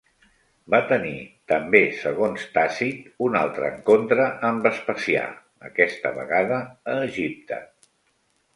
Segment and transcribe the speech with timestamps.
[0.73, 1.17] Va tenir,
[1.51, 5.29] també segons Tàcit, un altre encontre amb Vespasià,
[5.71, 6.61] aquesta vegada
[6.95, 7.65] a Egipte.